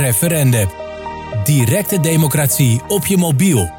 Referende. 0.00 0.66
Directe 1.44 2.00
democratie 2.00 2.80
op 2.88 3.06
je 3.06 3.16
mobiel. 3.16 3.70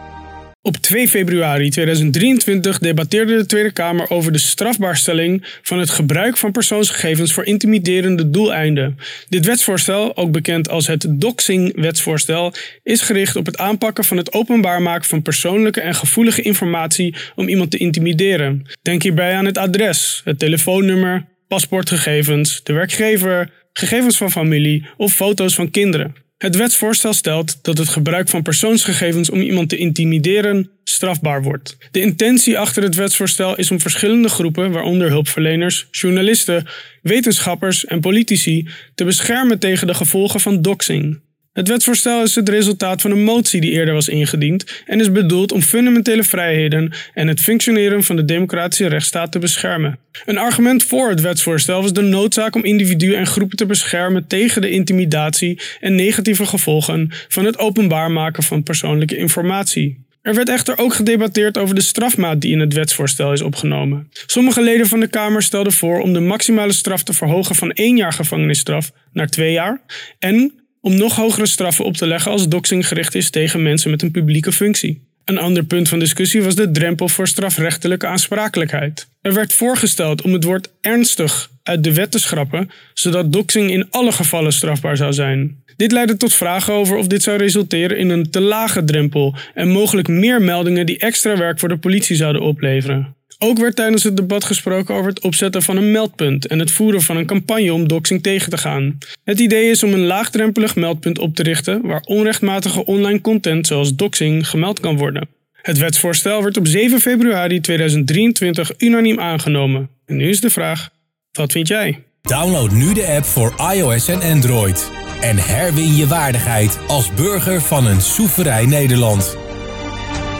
Op 0.61 0.77
2 0.77 1.07
februari 1.07 1.69
2023 1.69 2.79
debatteerde 2.79 3.37
de 3.37 3.45
Tweede 3.45 3.71
Kamer 3.71 4.09
over 4.09 4.31
de 4.31 4.37
strafbaarstelling 4.37 5.45
van 5.61 5.79
het 5.79 5.89
gebruik 5.89 6.37
van 6.37 6.51
persoonsgegevens 6.51 7.33
voor 7.33 7.45
intimiderende 7.45 8.29
doeleinden. 8.29 8.97
Dit 9.29 9.45
wetsvoorstel, 9.45 10.17
ook 10.17 10.31
bekend 10.31 10.69
als 10.69 10.87
het 10.87 11.05
Doxing-wetsvoorstel, 11.09 12.53
is 12.83 13.01
gericht 13.01 13.35
op 13.35 13.45
het 13.45 13.57
aanpakken 13.57 14.03
van 14.03 14.17
het 14.17 14.33
openbaar 14.33 14.81
maken 14.81 15.07
van 15.07 15.21
persoonlijke 15.21 15.81
en 15.81 15.95
gevoelige 15.95 16.41
informatie 16.41 17.15
om 17.35 17.47
iemand 17.47 17.71
te 17.71 17.77
intimideren. 17.77 18.65
Denk 18.81 19.03
hierbij 19.03 19.35
aan 19.35 19.45
het 19.45 19.57
adres, 19.57 20.21
het 20.23 20.39
telefoonnummer, 20.39 21.25
paspoortgegevens, 21.47 22.63
de 22.63 22.73
werkgever, 22.73 23.60
gegevens 23.73 24.17
van 24.17 24.31
familie 24.31 24.85
of 24.97 25.13
foto's 25.13 25.55
van 25.55 25.71
kinderen. 25.71 26.15
Het 26.37 26.55
wetsvoorstel 26.55 27.13
stelt 27.13 27.63
dat 27.63 27.77
het 27.77 27.89
gebruik 27.89 28.29
van 28.29 28.41
persoonsgegevens 28.41 29.29
om 29.29 29.41
iemand 29.41 29.69
te 29.69 29.77
intimideren 29.77 30.69
strafbaar 30.83 31.43
wordt. 31.43 31.77
De 31.91 32.01
intentie 32.01 32.59
achter 32.59 32.83
het 32.83 32.95
wetsvoorstel 32.95 33.57
is 33.57 33.71
om 33.71 33.79
verschillende 33.79 34.29
groepen, 34.29 34.71
waaronder 34.71 35.09
hulpverleners, 35.09 35.87
journalisten, 35.91 36.67
wetenschappers 37.01 37.85
en 37.85 37.99
politici, 37.99 38.69
te 38.95 39.03
beschermen 39.03 39.59
tegen 39.59 39.87
de 39.87 39.93
gevolgen 39.93 40.39
van 40.39 40.61
doxing. 40.61 41.21
Het 41.53 41.67
wetsvoorstel 41.67 42.21
is 42.21 42.35
het 42.35 42.49
resultaat 42.49 43.01
van 43.01 43.11
een 43.11 43.23
motie 43.23 43.61
die 43.61 43.71
eerder 43.71 43.93
was 43.93 44.07
ingediend 44.07 44.83
en 44.85 44.99
is 44.99 45.11
bedoeld 45.11 45.51
om 45.51 45.61
fundamentele 45.61 46.23
vrijheden 46.23 46.93
en 47.13 47.27
het 47.27 47.41
functioneren 47.41 48.03
van 48.03 48.15
de 48.15 48.25
democratische 48.25 48.87
rechtsstaat 48.87 49.31
te 49.31 49.39
beschermen. 49.39 49.99
Een 50.25 50.37
argument 50.37 50.83
voor 50.83 51.09
het 51.09 51.21
wetsvoorstel 51.21 51.81
was 51.81 51.93
de 51.93 52.01
noodzaak 52.01 52.55
om 52.55 52.63
individuen 52.63 53.17
en 53.17 53.27
groepen 53.27 53.57
te 53.57 53.65
beschermen 53.65 54.27
tegen 54.27 54.61
de 54.61 54.69
intimidatie 54.69 55.59
en 55.79 55.95
negatieve 55.95 56.45
gevolgen 56.45 57.09
van 57.27 57.45
het 57.45 57.59
openbaar 57.59 58.11
maken 58.11 58.43
van 58.43 58.63
persoonlijke 58.63 59.17
informatie. 59.17 60.05
Er 60.21 60.35
werd 60.35 60.49
echter 60.49 60.77
ook 60.77 60.93
gedebatteerd 60.93 61.57
over 61.57 61.75
de 61.75 61.81
strafmaat 61.81 62.41
die 62.41 62.51
in 62.51 62.59
het 62.59 62.73
wetsvoorstel 62.73 63.33
is 63.33 63.41
opgenomen. 63.41 64.09
Sommige 64.25 64.61
leden 64.61 64.87
van 64.87 64.99
de 64.99 65.07
Kamer 65.07 65.41
stelden 65.41 65.73
voor 65.73 65.99
om 65.99 66.13
de 66.13 66.19
maximale 66.19 66.73
straf 66.73 67.03
te 67.03 67.13
verhogen 67.13 67.55
van 67.55 67.71
één 67.71 67.97
jaar 67.97 68.13
gevangenisstraf 68.13 68.91
naar 69.13 69.27
twee 69.27 69.51
jaar 69.51 69.81
en 70.19 70.60
om 70.81 70.97
nog 70.97 71.15
hogere 71.15 71.45
straffen 71.45 71.85
op 71.85 71.97
te 71.97 72.07
leggen 72.07 72.31
als 72.31 72.47
doxing 72.47 72.87
gericht 72.87 73.15
is 73.15 73.29
tegen 73.29 73.63
mensen 73.63 73.91
met 73.91 74.01
een 74.01 74.11
publieke 74.11 74.51
functie. 74.51 75.09
Een 75.25 75.37
ander 75.37 75.63
punt 75.63 75.89
van 75.89 75.99
discussie 75.99 76.43
was 76.43 76.55
de 76.55 76.71
drempel 76.71 77.07
voor 77.07 77.27
strafrechtelijke 77.27 78.07
aansprakelijkheid. 78.07 79.07
Er 79.21 79.33
werd 79.33 79.53
voorgesteld 79.53 80.21
om 80.21 80.33
het 80.33 80.43
woord 80.43 80.69
ernstig 80.81 81.51
uit 81.63 81.83
de 81.83 81.93
wet 81.93 82.11
te 82.11 82.19
schrappen, 82.19 82.69
zodat 82.93 83.33
doxing 83.33 83.71
in 83.71 83.87
alle 83.89 84.11
gevallen 84.11 84.53
strafbaar 84.53 84.97
zou 84.97 85.13
zijn. 85.13 85.63
Dit 85.77 85.91
leidde 85.91 86.17
tot 86.17 86.33
vragen 86.33 86.73
over 86.73 86.97
of 86.97 87.07
dit 87.07 87.23
zou 87.23 87.37
resulteren 87.37 87.97
in 87.97 88.09
een 88.09 88.29
te 88.29 88.41
lage 88.41 88.83
drempel 88.83 89.35
en 89.53 89.69
mogelijk 89.69 90.07
meer 90.07 90.41
meldingen 90.41 90.85
die 90.85 90.97
extra 90.99 91.37
werk 91.37 91.59
voor 91.59 91.69
de 91.69 91.77
politie 91.77 92.15
zouden 92.15 92.41
opleveren. 92.41 93.15
Ook 93.43 93.57
werd 93.57 93.75
tijdens 93.75 94.03
het 94.03 94.17
debat 94.17 94.43
gesproken 94.43 94.95
over 94.95 95.09
het 95.09 95.19
opzetten 95.19 95.61
van 95.61 95.77
een 95.77 95.91
meldpunt 95.91 96.47
en 96.47 96.59
het 96.59 96.71
voeren 96.71 97.01
van 97.01 97.17
een 97.17 97.25
campagne 97.25 97.73
om 97.73 97.87
doxing 97.87 98.23
tegen 98.23 98.49
te 98.49 98.57
gaan. 98.57 98.97
Het 99.23 99.39
idee 99.39 99.69
is 99.69 99.83
om 99.83 99.93
een 99.93 100.05
laagdrempelig 100.05 100.75
meldpunt 100.75 101.19
op 101.19 101.35
te 101.35 101.43
richten 101.43 101.81
waar 101.81 102.01
onrechtmatige 102.01 102.85
online 102.85 103.21
content 103.21 103.67
zoals 103.67 103.95
doxing 103.95 104.47
gemeld 104.47 104.79
kan 104.79 104.97
worden. 104.97 105.27
Het 105.53 105.77
wetsvoorstel 105.77 106.43
werd 106.43 106.57
op 106.57 106.67
7 106.67 106.99
februari 106.99 107.59
2023 107.59 108.71
unaniem 108.77 109.19
aangenomen. 109.19 109.89
En 110.05 110.15
nu 110.15 110.29
is 110.29 110.41
de 110.41 110.49
vraag: 110.49 110.89
wat 111.31 111.51
vind 111.51 111.67
jij? 111.67 112.03
Download 112.21 112.71
nu 112.71 112.93
de 112.93 113.07
app 113.07 113.25
voor 113.25 113.55
iOS 113.73 114.07
en 114.07 114.21
Android. 114.21 114.91
En 115.21 115.37
herwin 115.37 115.95
je 115.95 116.07
waardigheid 116.07 116.79
als 116.87 117.13
burger 117.13 117.61
van 117.61 117.85
een 117.85 118.01
soeverein 118.01 118.69
Nederland. 118.69 119.37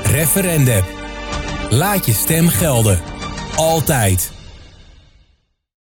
Referendum. 0.04 1.01
Laat 1.73 2.05
je 2.05 2.14
stem 2.14 2.47
gelden. 2.47 3.00
Altijd. 3.55 4.41